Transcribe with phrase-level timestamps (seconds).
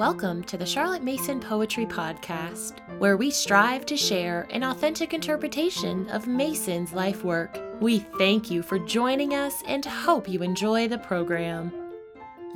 [0.00, 6.08] Welcome to the Charlotte Mason Poetry Podcast, where we strive to share an authentic interpretation
[6.08, 7.60] of Mason's life work.
[7.82, 11.70] We thank you for joining us and hope you enjoy the program.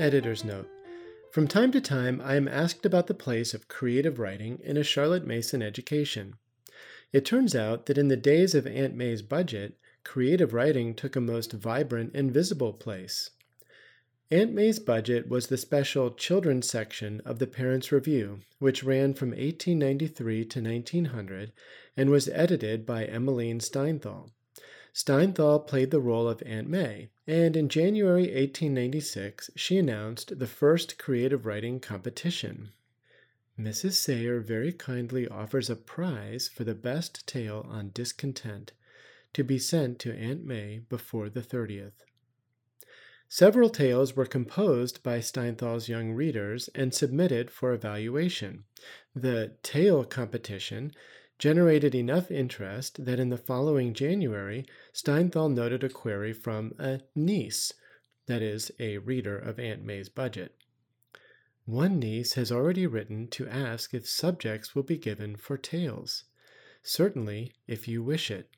[0.01, 0.71] Editor's note
[1.33, 4.83] From time to time, I am asked about the place of creative writing in a
[4.83, 6.37] Charlotte Mason education.
[7.13, 11.21] It turns out that in the days of Aunt May's budget, creative writing took a
[11.21, 13.29] most vibrant and visible place.
[14.35, 19.29] Aunt May's budget was the special children's section of the Parents' Review, which ran from
[19.29, 21.53] 1893 to 1900
[21.97, 24.33] and was edited by Emmeline Steinthal.
[24.93, 30.99] Steinthal played the role of Aunt May, and in January 1896 she announced the first
[30.99, 32.71] creative writing competition.
[33.57, 33.93] Mrs.
[33.93, 38.73] Sayer very kindly offers a prize for the best tale on discontent
[39.33, 42.03] to be sent to Aunt May before the 30th.
[43.29, 48.65] Several tales were composed by Steinthal's young readers and submitted for evaluation.
[49.15, 50.93] The tale competition
[51.39, 57.73] generated enough interest that in the following January, Steinthal noted a query from a niece,
[58.27, 60.55] that is, a reader of Aunt May's budget.
[61.67, 66.25] One niece has already written to ask if subjects will be given for tales.
[66.83, 68.51] Certainly, if you wish it.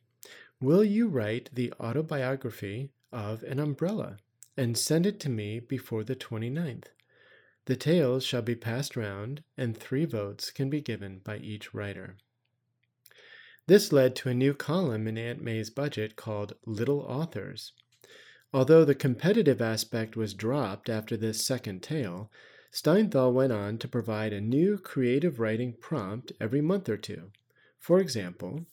[0.61, 4.19] Will you write the autobiography of an umbrella?
[4.57, 6.87] And send it to me before the 29th.
[7.67, 12.17] The tales shall be passed round, and three votes can be given by each writer.
[13.67, 17.73] This led to a new column in Aunt May's budget called Little Authors.
[18.53, 22.31] Although the competitive aspect was dropped after this second tale,
[22.73, 27.33] Steinthal went on to provide a new creative writing prompt every month or two.
[27.79, 28.67] For example,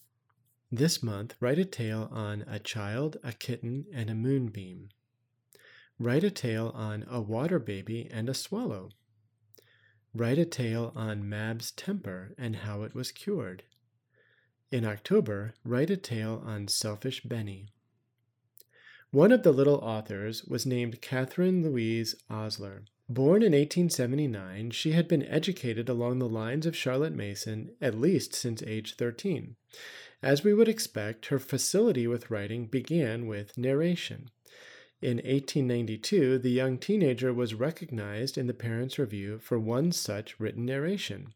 [0.72, 4.90] this month, write a tale on a child, a kitten, and a moonbeam.
[6.00, 8.90] Write a tale on a water baby and a swallow.
[10.14, 13.64] Write a tale on Mab's temper and how it was cured.
[14.72, 17.68] In October, write a tale on Selfish Benny.
[19.12, 22.86] One of the little authors was named Catherine Louise Osler.
[23.08, 28.34] Born in 1879, she had been educated along the lines of Charlotte Mason at least
[28.34, 29.56] since age 13.
[30.24, 34.32] As we would expect, her facility with writing began with narration.
[35.04, 40.66] In 1892, the young teenager was recognized in the Parents' Review for one such written
[40.66, 41.34] narration.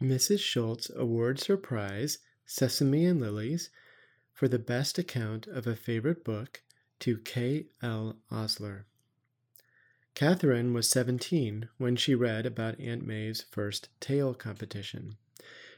[0.00, 0.38] Mrs.
[0.38, 3.70] Schultz awards her prize, Sesame and Lilies,
[4.32, 6.62] for the best account of a favorite book
[7.00, 7.66] to K.
[7.82, 8.18] L.
[8.30, 8.86] Osler.
[10.14, 15.16] Catherine was 17 when she read about Aunt May's first tale competition.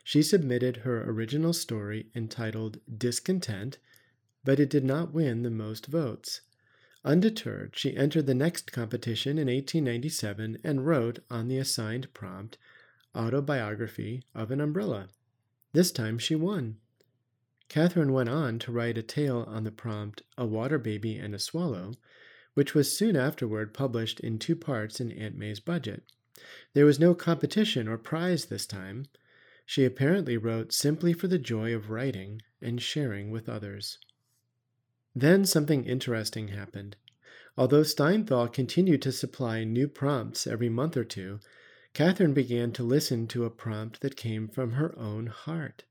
[0.02, 3.78] She submitted her original story entitled Discontent,
[4.44, 6.42] but it did not win the most votes.
[7.04, 12.56] Undeterred, she entered the next competition in 1897 and wrote on the assigned prompt,
[13.15, 15.09] Autobiography of an Umbrella.
[15.72, 16.78] This time she won.
[17.69, 21.38] Catherine went on to write a tale on the prompt, A Water Baby and a
[21.38, 21.94] Swallow,
[22.54, 26.04] which was soon afterward published in two parts in Aunt May's budget.
[26.72, 29.06] There was no competition or prize this time.
[29.66, 33.98] She apparently wrote simply for the joy of writing and sharing with others.
[35.14, 36.97] Then something interesting happened.
[37.56, 41.38] Although Steinthal continued to supply new prompts every month or two,
[41.92, 45.84] Catherine began to listen to a prompt that came from her own heart.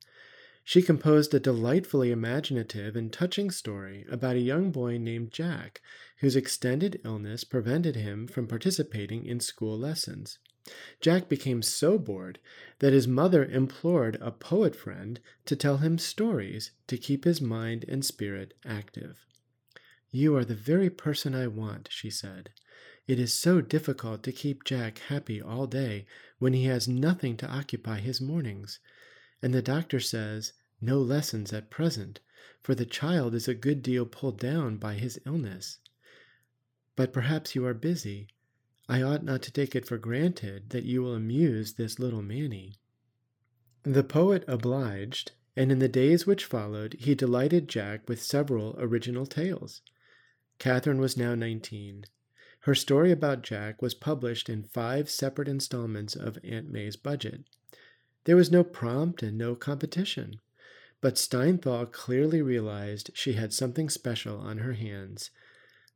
[0.66, 5.82] She composed a delightfully imaginative and touching story about a young boy named Jack,
[6.20, 10.40] whose extended illness prevented him from participating in school lessons.
[11.02, 12.40] Jack became so bored
[12.80, 17.84] that his mother implored a poet friend to tell him stories to keep his mind
[17.88, 19.26] and spirit active.
[20.12, 22.52] You are the very person I want, she said.
[23.08, 26.06] It is so difficult to keep Jack happy all day
[26.40, 28.80] when he has nothing to occupy his mornings.
[29.42, 32.20] And the doctor says, no lessons at present,
[32.62, 35.80] for the child is a good deal pulled down by his illness.
[36.96, 38.28] But perhaps you are busy.
[38.90, 42.76] I ought not to take it for granted that you will amuse this little Manny.
[43.84, 49.26] The poet obliged, and in the days which followed he delighted Jack with several original
[49.26, 49.82] tales.
[50.60, 52.06] Catherine was now nineteen.
[52.62, 57.44] Her story about Jack was published in five separate installments of Aunt May's budget.
[58.26, 60.40] There was no prompt and no competition,
[61.02, 65.30] but Steinthal clearly realized she had something special on her hands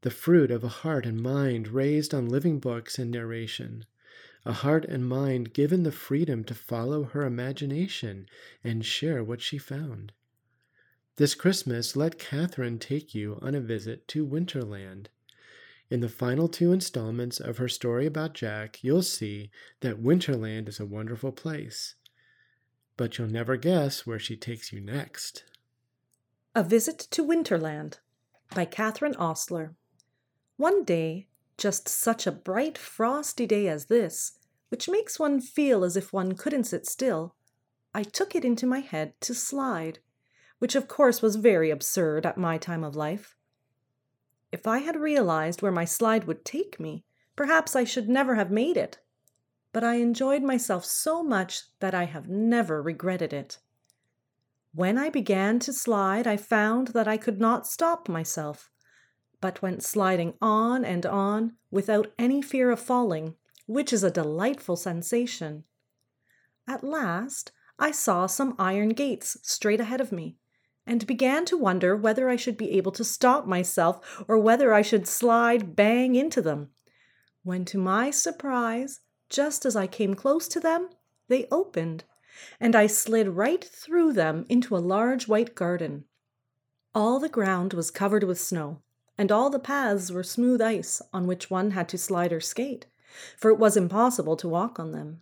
[0.01, 3.85] the fruit of a heart and mind raised on living books and narration,
[4.45, 8.27] a heart and mind given the freedom to follow her imagination
[8.63, 10.11] and share what she found.
[11.17, 15.07] This Christmas, let Catherine take you on a visit to Winterland.
[15.89, 20.79] In the final two installments of her story about Jack, you'll see that Winterland is
[20.79, 21.95] a wonderful place.
[22.97, 25.43] But you'll never guess where she takes you next.
[26.53, 28.00] A Visit to Winterland
[28.53, 29.75] by Catherine Osler.
[30.57, 31.27] One day,
[31.57, 34.39] just such a bright, frosty day as this,
[34.69, 37.36] which makes one feel as if one couldn't sit still,
[37.94, 40.00] I took it into my head to slide,
[40.59, 43.36] which of course was very absurd at my time of life.
[44.51, 47.06] If I had realized where my slide would take me,
[47.36, 49.00] perhaps I should never have made it.
[49.74, 53.60] But I enjoyed myself so much that I have never regretted it.
[54.74, 58.71] When I began to slide, I found that I could not stop myself,
[59.42, 63.36] but went sliding on and on without any fear of falling,
[63.66, 65.63] which is a delightful sensation.
[66.68, 70.38] At last, I saw some iron gates straight ahead of me,
[70.86, 74.81] and began to wonder whether I should be able to stop myself or whether I
[74.81, 76.69] should slide bang into them.
[77.44, 80.89] When, to my surprise, just as I came close to them,
[81.28, 82.06] they opened,
[82.60, 86.06] and I slid right through them into a large white garden.
[86.95, 88.81] All the ground was covered with snow,
[89.17, 92.85] and all the paths were smooth ice on which one had to slide or skate,
[93.37, 95.21] for it was impossible to walk on them.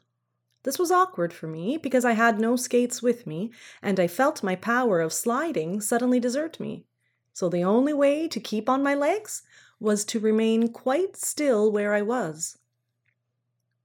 [0.63, 3.51] This was awkward for me because I had no skates with me,
[3.81, 6.86] and I felt my power of sliding suddenly desert me.
[7.33, 9.44] So the only way to keep on my legs
[9.80, 12.57] was to remain quite still where I was.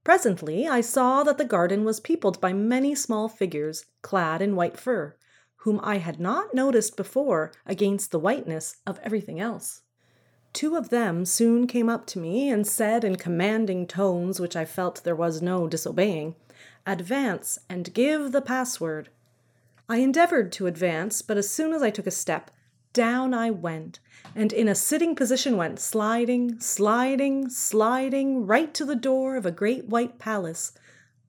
[0.03, 4.79] Presently I saw that the garden was peopled by many small figures clad in white
[4.79, 5.15] fur,
[5.57, 9.81] whom I had not noticed before against the whiteness of everything else.
[10.53, 14.65] Two of them soon came up to me and said in commanding tones which I
[14.65, 16.35] felt there was no disobeying,
[16.85, 19.09] Advance and give the password.
[19.87, 22.49] I endeavored to advance, but as soon as I took a step,
[22.93, 23.99] down I went,
[24.35, 29.51] and in a sitting position went sliding, sliding, sliding right to the door of a
[29.51, 30.73] great white palace,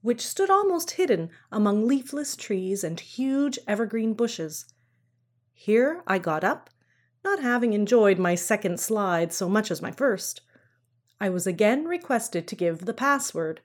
[0.01, 4.65] which stood almost hidden among leafless trees and huge evergreen bushes.
[5.53, 6.71] Here I got up,
[7.25, 10.41] not having enjoyed my second slide so much as my first.
[11.21, 13.61] I was again requested to give the password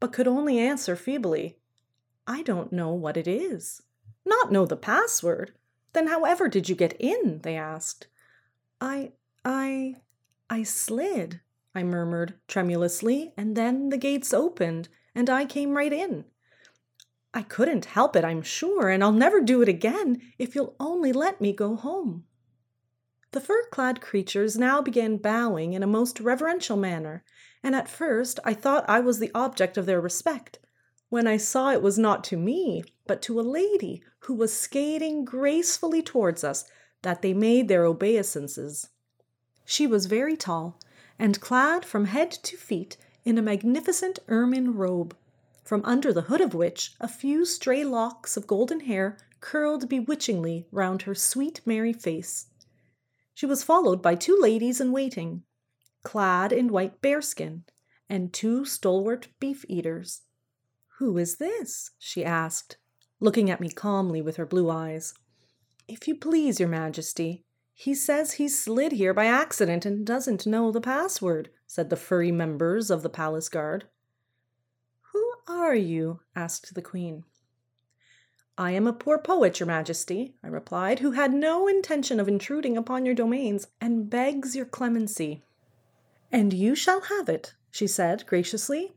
[0.00, 1.58] but could only answer feebly,
[2.26, 3.82] I don't know what it is.
[4.24, 5.52] Not know the password?
[5.92, 7.40] Then however did you get in?
[7.42, 8.06] they asked.
[8.80, 9.12] I,
[9.44, 9.96] I,
[10.48, 11.40] I slid,
[11.74, 16.24] I murmured tremulously, and then the gates opened, and I came right in.
[17.34, 21.12] I couldn't help it, I'm sure, and I'll never do it again if you'll only
[21.12, 22.24] let me go home.
[23.32, 27.22] The fur clad creatures now began bowing in a most reverential manner,
[27.62, 30.58] and at first I thought I was the object of their respect,
[31.10, 35.24] when I saw it was not to me, but to a lady who was skating
[35.24, 36.64] gracefully towards us,
[37.02, 38.88] that they made their obeisances.
[39.64, 40.80] She was very tall,
[41.16, 45.16] and clad from head to feet in a magnificent ermine robe,
[45.62, 50.66] from under the hood of which a few stray locks of golden hair curled bewitchingly
[50.72, 52.46] round her sweet, merry face.
[53.40, 55.44] She was followed by two ladies in waiting,
[56.02, 57.64] clad in white bearskin,
[58.06, 60.20] and two stalwart beef eaters.
[60.98, 61.92] Who is this?
[61.98, 62.76] she asked,
[63.18, 65.14] looking at me calmly with her blue eyes.
[65.88, 70.70] If you please, your majesty, he says he slid here by accident and doesn't know
[70.70, 73.88] the password, said the furry members of the palace guard.
[75.14, 76.20] Who are you?
[76.36, 77.24] asked the queen.
[78.58, 82.76] I am a poor poet, your majesty, I replied, who had no intention of intruding
[82.76, 85.42] upon your domains, and begs your clemency.
[86.30, 88.92] And you shall have it, she said graciously.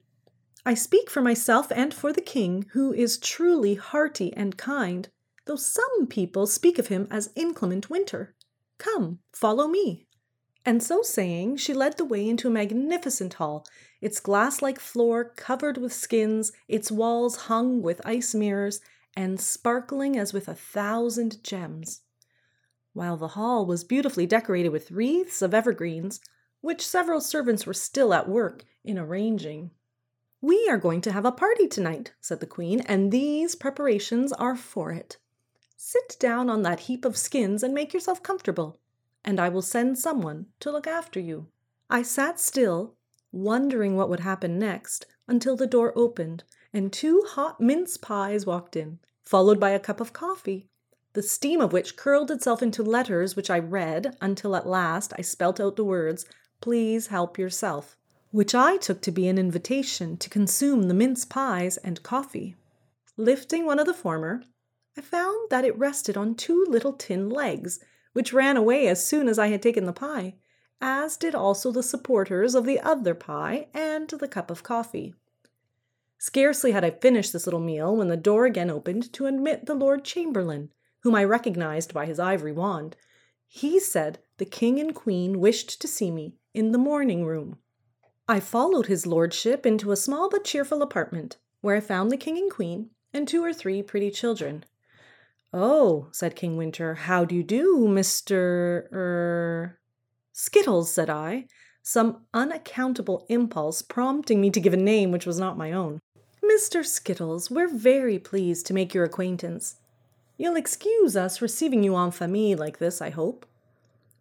[0.65, 5.09] I speak for myself and for the king, who is truly hearty and kind,
[5.45, 8.35] though some people speak of him as inclement winter.
[8.77, 10.07] Come, follow me.
[10.65, 13.65] And so saying, she led the way into a magnificent hall,
[13.99, 18.79] its glass like floor covered with skins, its walls hung with ice mirrors,
[19.15, 22.01] and sparkling as with a thousand gems.
[22.93, 26.19] While the hall was beautifully decorated with wreaths of evergreens,
[26.61, 29.71] which several servants were still at work in arranging.
[30.41, 34.55] We are going to have a party tonight, said the queen, and these preparations are
[34.55, 35.17] for it.
[35.75, 38.79] Sit down on that heap of skins and make yourself comfortable,
[39.25, 41.47] and I will send someone to look after you.
[41.89, 42.95] I sat still,
[43.31, 46.43] wondering what would happen next, until the door opened
[46.73, 50.67] and two hot mince pies walked in, followed by a cup of coffee,
[51.13, 55.21] the steam of which curled itself into letters which I read until at last I
[55.21, 56.25] spelt out the words
[56.59, 57.97] Please help yourself,
[58.31, 62.55] which I took to be an invitation to consume the mince pies and coffee.
[63.17, 64.41] Lifting one of the former,
[64.97, 67.79] I found that it rested on two little tin legs,
[68.13, 70.35] which ran away as soon as I had taken the pie,
[70.81, 75.13] as did also the supporters of the other pie and the cup of coffee.
[76.25, 79.75] Scarcely had I finished this little meal when the door again opened to admit the
[79.75, 80.69] Lord Chamberlain,
[81.01, 82.95] whom I recognized by his ivory wand.
[83.45, 87.57] He said the king and queen wished to see me in the morning room.
[88.25, 92.37] I followed his lordship into a small but cheerful apartment, where I found the king
[92.37, 94.63] and queen and two or three pretty children.
[95.51, 98.89] Oh, said King Winter, how do you do, Mr.
[98.93, 99.77] er
[100.31, 101.47] Skittles, said I,
[101.81, 105.99] some unaccountable impulse prompting me to give a name which was not my own.
[106.43, 106.85] Mr.
[106.85, 109.77] Skittles, we're very pleased to make your acquaintance.
[110.35, 113.45] You'll excuse us receiving you en famille like this, I hope.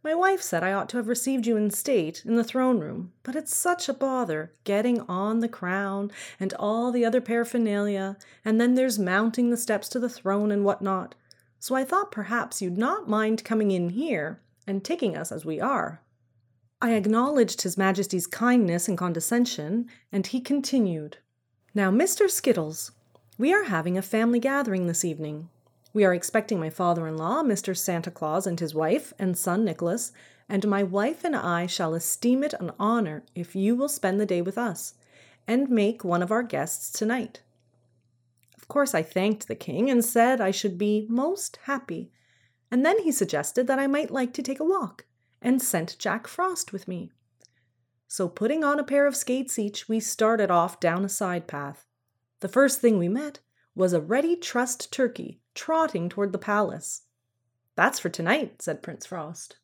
[0.05, 3.13] My wife said I ought to have received you in state in the throne room,
[3.25, 8.61] but it's such a bother getting on the crown and all the other paraphernalia, and
[8.61, 11.17] then there's mounting the steps to the throne and what not.
[11.59, 15.61] So I thought perhaps you'd not mind coming in here and taking us as we
[15.61, 16.03] are.
[16.81, 21.19] I acknowledged His Majesty's kindness and condescension, and he continued.
[21.75, 22.29] Now, Mr.
[22.29, 22.93] Skittles,
[23.39, 25.49] we are having a family gathering this evening.
[25.95, 27.75] We are expecting my father in law, Mr.
[27.75, 30.13] Santa Claus, and his wife and son Nicholas,
[30.51, 34.27] and my wife and I shall esteem it an honor if you will spend the
[34.27, 34.93] day with us
[35.49, 37.41] and make one of our guests tonight.
[38.59, 42.11] Of course, I thanked the king and said I should be most happy,
[42.71, 45.07] and then he suggested that I might like to take a walk
[45.41, 47.13] and sent Jack Frost with me.
[48.15, 51.87] So, putting on a pair of skates each, we started off down a side path.
[52.41, 53.39] The first thing we met
[53.75, 57.05] was a ready trussed turkey trotting toward the palace.
[57.75, 59.57] That's for tonight, said Prince Frost.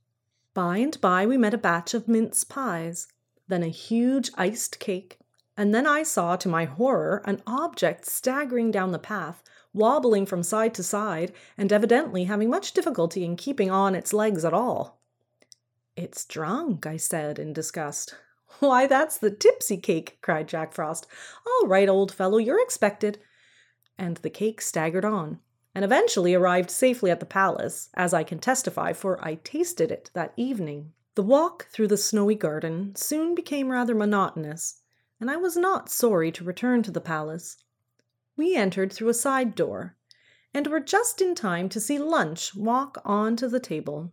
[0.55, 3.09] By and by, we met a batch of mince pies,
[3.49, 5.19] then a huge iced cake,
[5.55, 9.43] and then I saw, to my horror, an object staggering down the path,
[9.75, 14.43] wobbling from side to side, and evidently having much difficulty in keeping on its legs
[14.43, 15.03] at all.
[15.97, 18.15] It's drunk, I said in disgust.
[18.61, 21.07] Why, that's the tipsy cake, cried Jack Frost.
[21.47, 23.19] All right, old fellow, you're expected.
[23.97, 25.41] And the cake staggered on,
[25.75, 30.11] and eventually arrived safely at the palace, as I can testify, for I tasted it
[30.15, 30.93] that evening.
[31.15, 34.83] The walk through the snowy garden soon became rather monotonous,
[35.21, 37.57] and I was not sorry to return to the palace.
[38.37, 39.97] We entered through a side door,
[40.55, 44.13] and were just in time to see lunch walk on to the table.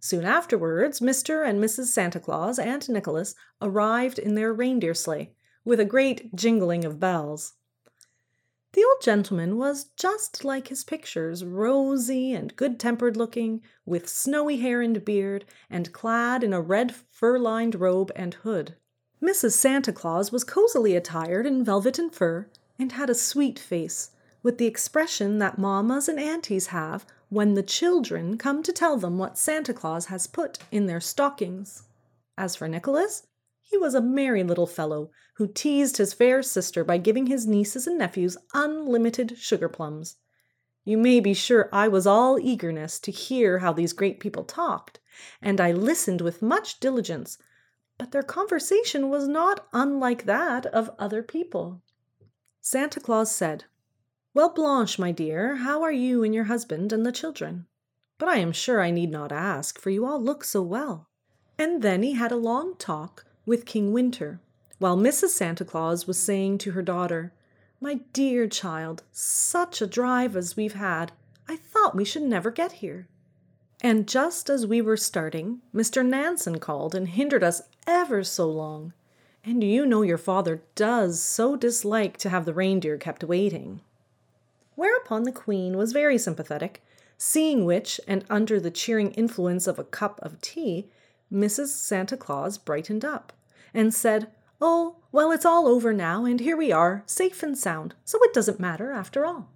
[0.00, 1.46] Soon afterwards, Mr.
[1.46, 1.86] and Mrs.
[1.86, 5.32] Santa Claus and Nicholas arrived in their reindeer sleigh,
[5.64, 7.54] with a great jingling of bells.
[8.72, 14.58] The old gentleman was just like his pictures, rosy and good tempered looking, with snowy
[14.58, 18.76] hair and beard, and clad in a red fur lined robe and hood.
[19.20, 19.52] Mrs.
[19.52, 24.10] Santa Claus was cozily attired in velvet and fur, and had a sweet face,
[24.44, 29.18] with the expression that mammas and aunties have when the children come to tell them
[29.18, 31.82] what Santa Claus has put in their stockings.
[32.36, 33.26] As for Nicholas,
[33.60, 37.86] he was a merry little fellow who teased his fair sister by giving his nieces
[37.86, 40.16] and nephews unlimited sugar plums.
[40.84, 45.00] You may be sure I was all eagerness to hear how these great people talked,
[45.42, 47.36] and I listened with much diligence,
[47.98, 51.82] but their conversation was not unlike that of other people.
[52.62, 53.64] Santa Claus said,
[54.34, 57.66] well, Blanche, my dear, how are you and your husband and the children?
[58.18, 61.08] But I am sure I need not ask, for you all look so well.
[61.58, 64.40] And then he had a long talk with King Winter,
[64.78, 65.30] while Mrs.
[65.30, 67.32] Santa Claus was saying to her daughter,
[67.80, 71.12] My dear child, such a drive as we've had.
[71.48, 73.08] I thought we should never get here.
[73.80, 76.04] And just as we were starting, Mr.
[76.04, 78.92] Nansen called and hindered us ever so long.
[79.44, 83.80] And you know your father does so dislike to have the reindeer kept waiting.
[84.78, 86.84] Whereupon the queen was very sympathetic,
[87.16, 90.88] seeing which, and under the cheering influence of a cup of tea,
[91.32, 91.70] Mrs.
[91.70, 93.32] Santa Claus brightened up
[93.74, 94.30] and said,
[94.60, 98.32] Oh, well, it's all over now, and here we are, safe and sound, so it
[98.32, 99.50] doesn't matter after all.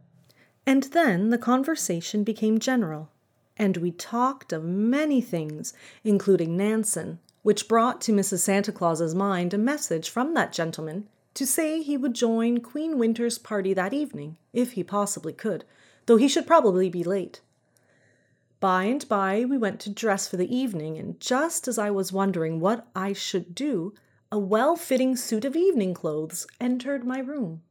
[0.67, 3.09] And then the conversation became general,
[3.57, 8.41] and we talked of many things, including Nansen, which brought to Mrs.
[8.41, 13.39] Santa Claus's mind a message from that gentleman to say he would join Queen Winter's
[13.39, 15.65] party that evening, if he possibly could,
[16.07, 17.41] though he should probably be late.
[18.61, 22.13] By and by we went to dress for the evening, and just as I was
[22.13, 23.95] wondering what I should do,
[24.31, 27.63] a well fitting suit of evening clothes entered my room.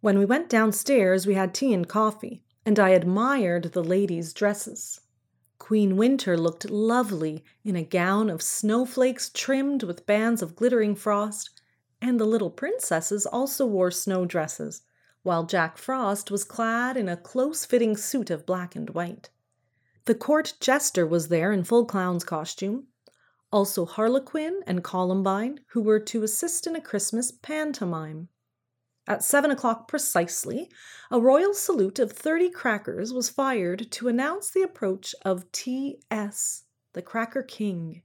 [0.00, 5.00] When we went downstairs, we had tea and coffee, and I admired the ladies' dresses.
[5.58, 11.61] Queen Winter looked lovely in a gown of snowflakes trimmed with bands of glittering frost,
[12.02, 14.82] and the little princesses also wore snow dresses,
[15.22, 19.30] while Jack Frost was clad in a close fitting suit of black and white.
[20.06, 22.88] The court jester was there in full clown's costume.
[23.52, 28.28] also Harlequin and Columbine, who were to assist in a Christmas pantomime.
[29.06, 30.70] At seven o'clock precisely,
[31.10, 37.02] a royal salute of thirty crackers was fired to announce the approach of T.S., the
[37.02, 38.02] Cracker King.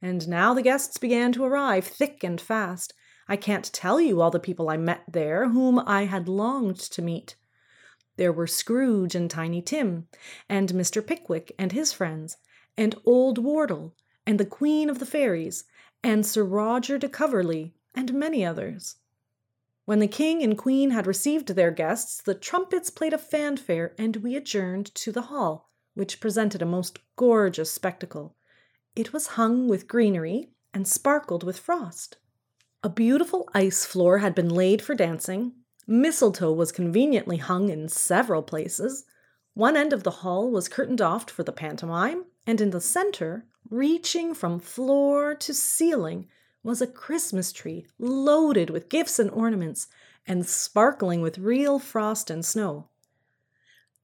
[0.00, 2.94] And now the guests began to arrive thick and fast.
[3.28, 7.02] I can't tell you all the people I met there whom I had longed to
[7.02, 7.36] meet.
[8.16, 10.08] There were Scrooge and Tiny Tim,
[10.48, 11.06] and Mr.
[11.06, 12.38] Pickwick and his friends,
[12.76, 13.94] and Old Wardle,
[14.26, 15.64] and the Queen of the Fairies,
[16.02, 18.96] and Sir Roger de Coverley, and many others.
[19.84, 24.16] When the king and queen had received their guests, the trumpets played a fanfare, and
[24.16, 28.36] we adjourned to the hall, which presented a most gorgeous spectacle.
[28.96, 32.18] It was hung with greenery and sparkled with frost.
[32.84, 35.52] A beautiful ice floor had been laid for dancing.
[35.88, 39.04] Mistletoe was conveniently hung in several places.
[39.54, 43.46] One end of the hall was curtained off for the pantomime, and in the center,
[43.68, 46.28] reaching from floor to ceiling,
[46.62, 49.88] was a Christmas tree loaded with gifts and ornaments
[50.24, 52.90] and sparkling with real frost and snow.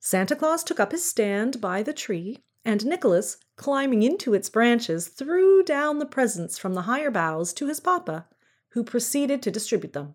[0.00, 5.06] Santa Claus took up his stand by the tree, and Nicholas, climbing into its branches,
[5.06, 8.26] threw down the presents from the higher boughs to his papa,
[8.74, 10.14] who proceeded to distribute them.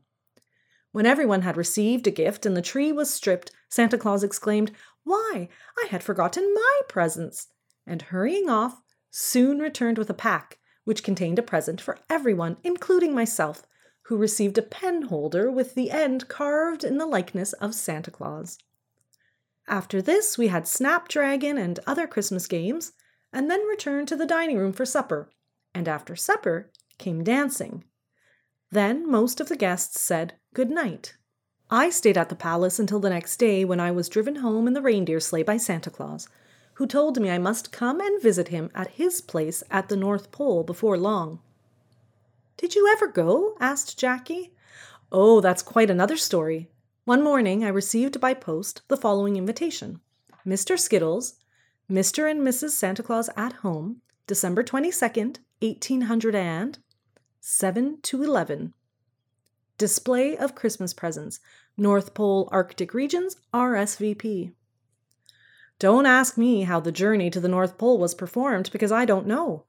[0.91, 4.71] When everyone had received a gift and the tree was stripped, Santa Claus exclaimed,
[5.03, 7.47] Why, I had forgotten my presents!
[7.87, 13.13] and hurrying off, soon returned with a pack which contained a present for everyone, including
[13.13, 13.63] myself,
[14.03, 18.57] who received a pen holder with the end carved in the likeness of Santa Claus.
[19.67, 22.91] After this, we had Snapdragon and other Christmas games,
[23.31, 25.29] and then returned to the dining room for supper,
[25.73, 27.83] and after supper came dancing.
[28.71, 31.15] Then most of the guests said good night.
[31.71, 34.73] I stayed at the palace until the next day when I was driven home in
[34.73, 36.27] the reindeer sleigh by Santa Claus,
[36.75, 40.31] who told me I must come and visit him at his place at the North
[40.31, 41.39] Pole before long.
[42.57, 43.55] Did you ever go?
[43.59, 44.53] asked Jackie.
[45.11, 46.69] Oh, that's quite another story.
[47.05, 49.99] One morning I received by post the following invitation
[50.45, 50.77] Mr.
[50.77, 51.35] Skittles,
[51.89, 52.29] Mr.
[52.29, 52.71] and Mrs.
[52.71, 56.79] Santa Claus at home, December 22nd, 1800 and
[57.41, 58.73] 7 to 11.
[59.77, 61.39] Display of Christmas presents,
[61.77, 64.51] North Pole Arctic Regions, RSVP.
[65.79, 69.25] Don't ask me how the journey to the North Pole was performed because I don't
[69.25, 69.63] know.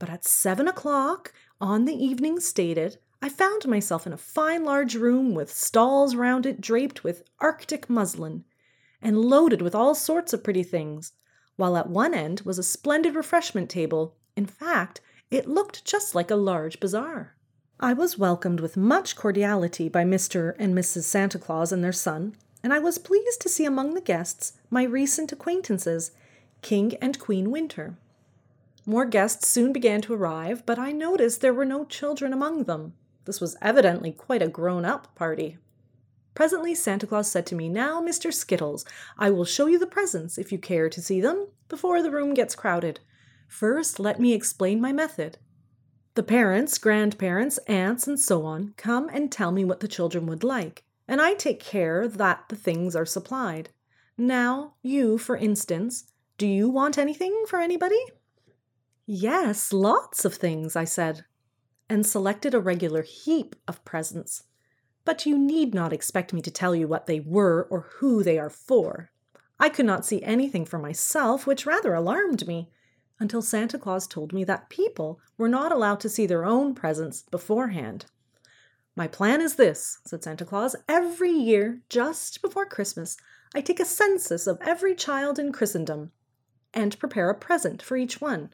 [0.00, 4.96] But at seven o'clock on the evening stated, I found myself in a fine large
[4.96, 8.44] room with stalls round it draped with Arctic muslin
[9.00, 11.12] and loaded with all sorts of pretty things,
[11.54, 14.16] while at one end was a splendid refreshment table.
[14.34, 15.00] In fact,
[15.32, 17.34] it looked just like a large bazaar.
[17.80, 20.54] I was welcomed with much cordiality by Mr.
[20.58, 21.04] and Mrs.
[21.04, 24.82] Santa Claus and their son, and I was pleased to see among the guests my
[24.82, 26.10] recent acquaintances,
[26.60, 27.96] King and Queen Winter.
[28.84, 32.92] More guests soon began to arrive, but I noticed there were no children among them.
[33.24, 35.56] This was evidently quite a grown up party.
[36.34, 38.34] Presently, Santa Claus said to me, Now, Mr.
[38.34, 38.84] Skittles,
[39.18, 42.34] I will show you the presents, if you care to see them, before the room
[42.34, 43.00] gets crowded.
[43.52, 45.38] First, let me explain my method.
[46.14, 50.42] The parents, grandparents, aunts, and so on come and tell me what the children would
[50.42, 53.70] like and I take care that the things are supplied.
[54.16, 56.04] Now, you, for instance,
[56.38, 58.00] do you want anything for anybody?
[59.04, 61.24] Yes, lots of things, I said,
[61.88, 64.44] and selected a regular heap of presents.
[65.04, 68.38] But you need not expect me to tell you what they were or who they
[68.38, 69.10] are for.
[69.58, 72.70] I could not see anything for myself, which rather alarmed me,
[73.22, 77.22] until Santa Claus told me that people were not allowed to see their own presents
[77.30, 78.04] beforehand.
[78.94, 80.76] My plan is this, said Santa Claus.
[80.88, 83.16] Every year, just before Christmas,
[83.54, 86.10] I take a census of every child in Christendom
[86.74, 88.52] and prepare a present for each one.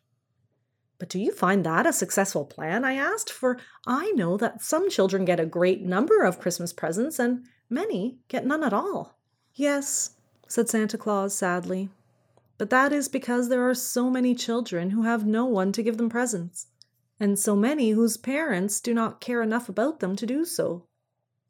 [0.98, 2.85] But do you find that a successful plan?
[2.85, 7.18] I asked, for I know that some children get a great number of Christmas presents
[7.18, 9.18] and many get none at all.
[9.54, 10.11] Yes,
[10.46, 11.88] said Santa Claus sadly,
[12.59, 15.97] but that is because there are so many children who have no one to give
[15.97, 16.66] them presents
[17.21, 20.85] and so many whose parents do not care enough about them to do so.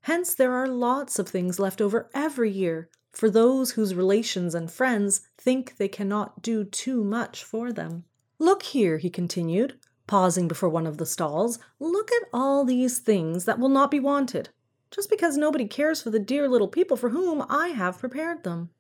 [0.02, 4.70] Hence, there are lots of things left over every year for those whose relations and
[4.70, 8.04] friends think they cannot do too much for them.
[8.38, 11.58] Look here, he continued, pausing before one of the stalls.
[11.80, 14.50] Look at all these things that will not be wanted,
[14.90, 18.70] just because nobody cares for the dear little people for whom I have prepared them.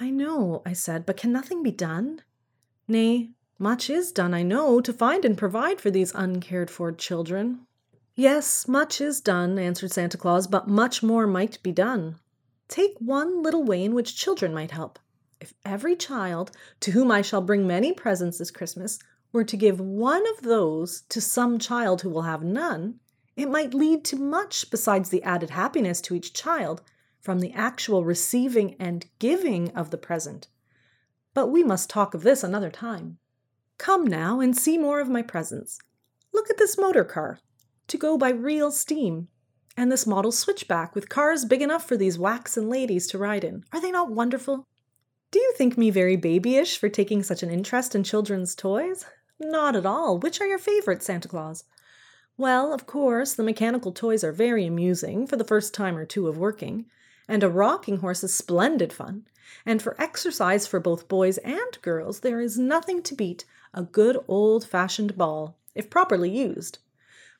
[0.00, 2.22] I know, I said, but can nothing be done?
[2.88, 7.66] Nay, much is done, I know, to find and provide for these uncared for children.
[8.14, 12.16] Yes, much is done, answered Santa Claus, but much more might be done.
[12.68, 14.98] Take one little way in which children might help.
[15.40, 16.50] If every child,
[16.80, 18.98] to whom I shall bring many presents this Christmas,
[19.32, 23.00] were to give one of those to some child who will have none,
[23.36, 26.82] it might lead to much besides the added happiness to each child
[27.22, 30.48] from the actual receiving and giving of the present.
[31.34, 33.18] But we must talk of this another time.
[33.78, 35.78] Come now and see more of my presents.
[36.34, 37.38] Look at this motor car,
[37.86, 39.28] to go by real steam,
[39.76, 43.64] and this model switchback with cars big enough for these waxen ladies to ride in.
[43.72, 44.66] Are they not wonderful?
[45.30, 49.06] Do you think me very babyish for taking such an interest in children's toys?
[49.40, 50.18] Not at all.
[50.18, 51.64] Which are your favorites, Santa Claus?
[52.36, 56.28] Well, of course, the mechanical toys are very amusing for the first time or two
[56.28, 56.86] of working,
[57.32, 59.26] and a rocking horse is splendid fun.
[59.64, 64.18] And for exercise for both boys and girls, there is nothing to beat a good
[64.28, 66.80] old fashioned ball, if properly used.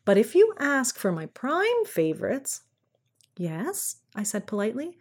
[0.07, 2.63] But if you ask for my prime favorites,
[3.37, 4.97] yes, I said politely.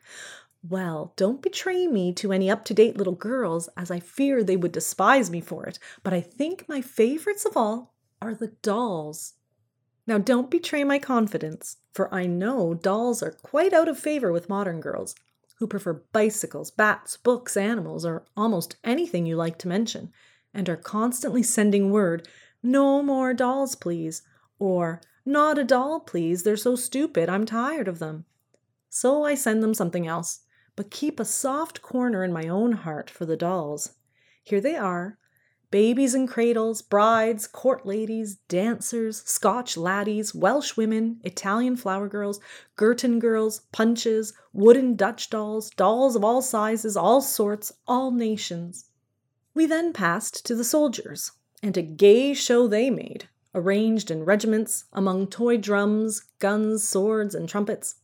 [0.61, 4.57] Well, don't betray me to any up to date little girls, as I fear they
[4.57, 9.35] would despise me for it, but I think my favorites of all are the dolls.
[10.05, 14.49] Now, don't betray my confidence, for I know dolls are quite out of favor with
[14.49, 15.15] modern girls,
[15.59, 20.11] who prefer bicycles, bats, books, animals, or almost anything you like to mention,
[20.53, 22.27] and are constantly sending word,
[22.63, 24.21] No more dolls, please,
[24.59, 28.25] or Not a doll, please, they're so stupid, I'm tired of them.
[28.89, 30.41] So I send them something else
[30.75, 33.95] but keep a soft corner in my own heart for the dolls.
[34.43, 35.17] Here they are
[35.71, 42.39] babies in cradles, brides, court ladies, dancers, Scotch laddies, Welsh women, Italian flower girls,
[42.75, 48.85] Girton girls, punches, wooden Dutch dolls, dolls of all sizes, all sorts, all nations.
[49.53, 51.31] We then passed to the soldiers,
[51.63, 57.49] and a gay show they made, arranged in regiments among toy drums, guns, swords, and
[57.49, 57.95] trumpets.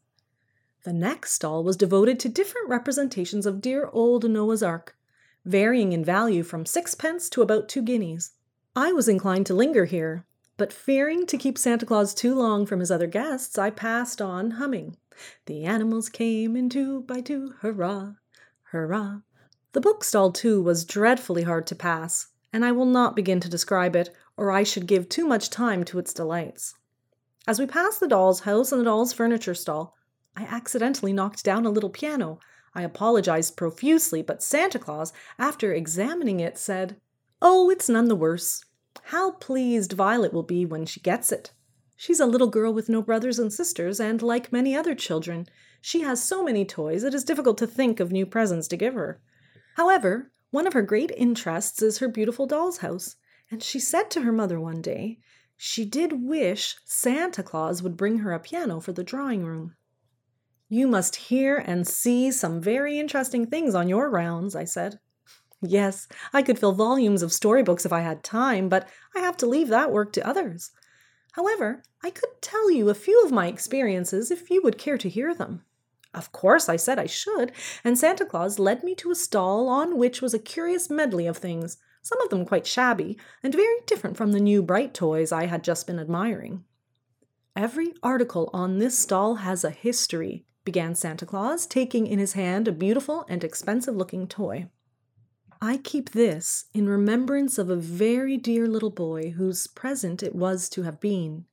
[0.83, 4.96] The next stall was devoted to different representations of dear old Noah's Ark,
[5.45, 8.31] varying in value from sixpence to about two guineas.
[8.75, 10.25] I was inclined to linger here,
[10.57, 14.51] but fearing to keep Santa Claus too long from his other guests, I passed on
[14.51, 14.97] humming.
[15.45, 18.13] The animals came in two by two, hurrah,
[18.63, 19.19] hurrah.
[19.73, 23.49] The book stall, too, was dreadfully hard to pass, and I will not begin to
[23.49, 26.75] describe it, or I should give too much time to its delights.
[27.47, 29.95] As we passed the doll's house and the doll's furniture stall,
[30.35, 32.39] I accidentally knocked down a little piano.
[32.73, 36.97] I apologized profusely, but Santa Claus, after examining it, said,
[37.41, 38.63] Oh, it's none the worse.
[39.03, 41.51] How pleased Violet will be when she gets it.
[41.95, 45.47] She's a little girl with no brothers and sisters, and like many other children,
[45.81, 48.95] she has so many toys it is difficult to think of new presents to give
[48.95, 49.21] her.
[49.75, 53.15] However, one of her great interests is her beautiful doll's house,
[53.49, 55.19] and she said to her mother one day
[55.55, 59.76] she did wish Santa Claus would bring her a piano for the drawing room.
[60.69, 64.99] You must hear and see some very interesting things on your rounds, I said.
[65.61, 69.45] Yes, I could fill volumes of storybooks if I had time, but I have to
[69.45, 70.71] leave that work to others.
[71.31, 75.09] However, I could tell you a few of my experiences if you would care to
[75.09, 75.63] hear them.
[76.13, 77.53] Of course, I said I should,
[77.83, 81.37] and Santa Claus led me to a stall on which was a curious medley of
[81.37, 85.45] things, some of them quite shabby, and very different from the new bright toys I
[85.45, 86.65] had just been admiring.
[87.55, 92.67] Every article on this stall has a history, began Santa Claus, taking in his hand
[92.67, 94.67] a beautiful and expensive looking toy.
[95.61, 100.67] I keep this in remembrance of a very dear little boy whose present it was
[100.71, 101.45] to have been.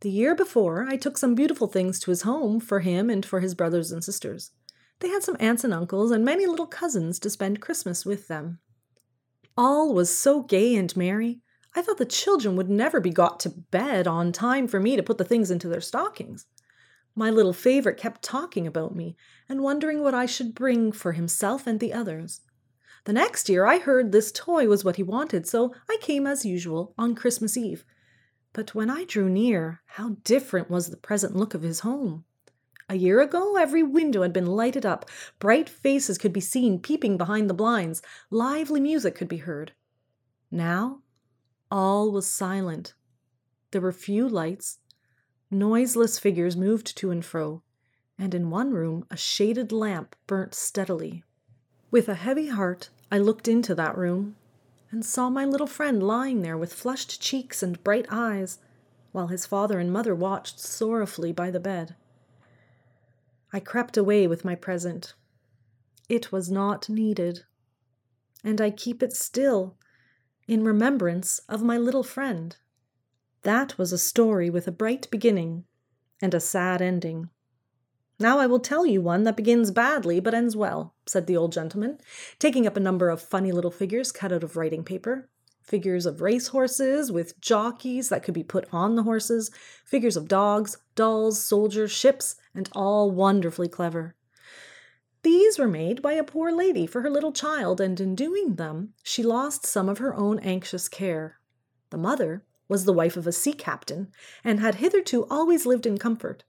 [0.00, 3.38] The year before, I took some beautiful things to his home for him and for
[3.38, 4.50] his brothers and sisters.
[4.98, 8.58] They had some aunts and uncles and many little cousins to spend Christmas with them.
[9.56, 11.38] All was so gay and merry.
[11.76, 15.04] I thought the children would never be got to bed on time for me to
[15.04, 16.46] put the things into their stockings.
[17.14, 19.16] My little favorite kept talking about me
[19.48, 22.40] and wondering what I should bring for himself and the others.
[23.04, 26.44] The next year I heard this toy was what he wanted, so I came as
[26.44, 27.84] usual on Christmas Eve.
[28.52, 32.24] But when I drew near, how different was the present look of his home.
[32.88, 37.16] A year ago, every window had been lighted up, bright faces could be seen peeping
[37.16, 39.72] behind the blinds, lively music could be heard.
[40.50, 41.02] Now,
[41.70, 42.94] all was silent.
[43.70, 44.79] There were few lights,
[45.52, 47.62] Noiseless figures moved to and fro,
[48.16, 51.24] and in one room a shaded lamp burnt steadily.
[51.90, 54.36] With a heavy heart, I looked into that room
[54.92, 58.58] and saw my little friend lying there with flushed cheeks and bright eyes,
[59.10, 61.96] while his father and mother watched sorrowfully by the bed.
[63.52, 65.14] I crept away with my present.
[66.08, 67.44] It was not needed,
[68.44, 69.76] and I keep it still
[70.46, 72.56] in remembrance of my little friend.
[73.42, 75.64] That was a story with a bright beginning
[76.20, 77.30] and a sad ending.
[78.18, 81.52] Now I will tell you one that begins badly but ends well, said the old
[81.52, 81.98] gentleman,
[82.38, 85.30] taking up a number of funny little figures cut out of writing paper.
[85.62, 89.50] figures of race horses with jockeys that could be put on the horses,
[89.84, 94.16] figures of dogs, dolls, soldiers, ships, and all wonderfully clever.
[95.22, 98.94] These were made by a poor lady for her little child, and in doing them,
[99.02, 101.38] she lost some of her own anxious care.
[101.90, 104.12] The mother was the wife of a sea captain,
[104.44, 106.44] and had hitherto always lived in comfort.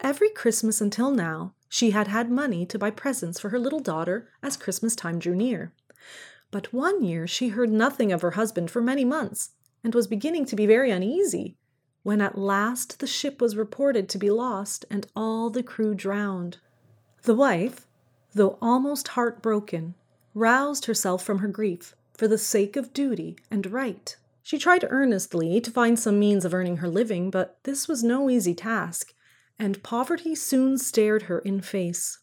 [0.00, 4.28] Every Christmas until now, she had had money to buy presents for her little daughter
[4.42, 5.72] as Christmas time drew near.
[6.50, 9.50] But one year she heard nothing of her husband for many months,
[9.84, 11.56] and was beginning to be very uneasy,
[12.02, 16.58] when at last the ship was reported to be lost and all the crew drowned.
[17.22, 17.86] The wife,
[18.34, 19.94] though almost heartbroken,
[20.34, 24.16] roused herself from her grief for the sake of duty and right.
[24.44, 28.28] She tried earnestly to find some means of earning her living, but this was no
[28.28, 29.14] easy task,
[29.58, 32.18] and poverty soon stared her in face.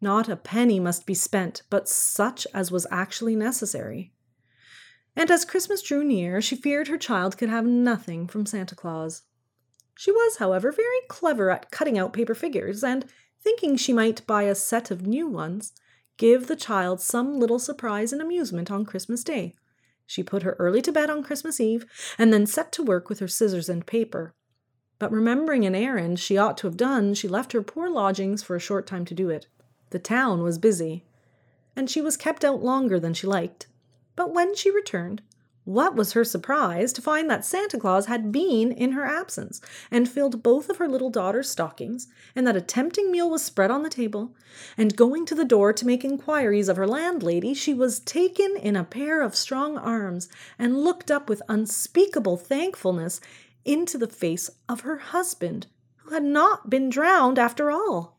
[0.00, 4.14] Not a penny must be spent, but such as was actually necessary.
[5.14, 9.24] And as Christmas drew near, she feared her child could have nothing from Santa Claus.
[9.94, 13.04] She was, however, very clever at cutting out paper figures, and
[13.42, 15.74] thinking she might buy a set of new ones,
[16.16, 19.54] give the child some little surprise and amusement on Christmas Day.
[20.06, 21.86] She put her early to bed on Christmas Eve,
[22.18, 24.34] and then set to work with her scissors and paper.
[24.98, 28.56] But remembering an errand she ought to have done, she left her poor lodgings for
[28.56, 29.46] a short time to do it.
[29.90, 31.04] The town was busy,
[31.74, 33.66] and she was kept out longer than she liked.
[34.14, 35.22] But when she returned,
[35.64, 39.60] what was her surprise to find that Santa Claus had been in her absence
[39.92, 43.70] and filled both of her little daughter's stockings, and that a tempting meal was spread
[43.70, 44.34] on the table,
[44.76, 48.74] and going to the door to make inquiries of her landlady, she was taken in
[48.74, 53.20] a pair of strong arms and looked up with unspeakable thankfulness
[53.64, 58.18] into the face of her husband, who had not been drowned after all.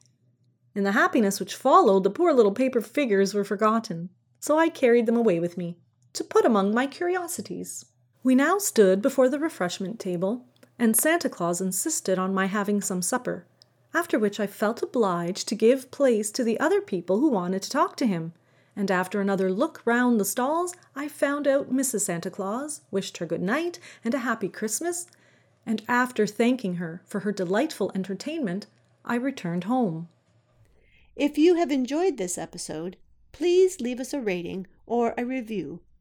[0.74, 5.08] In the happiness which followed, the poor little paper figures were forgotten, so I carried
[5.08, 5.78] them away with me
[6.14, 7.86] to put among my curiosities.
[8.24, 10.46] We now stood before the refreshment table,
[10.80, 13.46] and Santa Claus insisted on my having some supper,
[13.94, 17.70] after which I felt obliged to give place to the other people who wanted to
[17.70, 18.34] talk to him.
[18.76, 22.02] And after another look round the stalls, I found out Mrs.
[22.02, 25.08] Santa Claus, wished her good night and a happy Christmas,
[25.66, 28.68] and after thanking her for her delightful entertainment,
[29.06, 30.10] I returned home.
[31.16, 32.98] If you have enjoyed this episode,
[33.32, 35.82] please leave us a rating or a review